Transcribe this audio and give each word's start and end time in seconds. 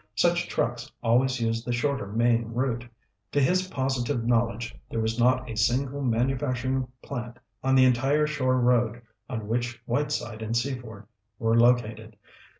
Such 0.15 0.47
trucks 0.49 0.91
always 1.03 1.39
used 1.39 1.63
the 1.63 1.71
shorter 1.71 2.07
main 2.07 2.45
route. 2.55 2.85
To 3.33 3.39
his 3.39 3.67
positive 3.67 4.25
knowledge, 4.25 4.75
there 4.89 4.99
was 4.99 5.19
not 5.19 5.47
a 5.47 5.55
single 5.55 6.01
manufacturing 6.01 6.87
plant 7.03 7.37
on 7.63 7.75
the 7.75 7.85
entire 7.85 8.25
shore 8.25 8.59
road 8.59 9.03
on 9.29 9.47
which 9.47 9.79
Whiteside 9.85 10.41
and 10.41 10.57
Seaford 10.57 11.05
were 11.37 11.55
located. 11.55 12.17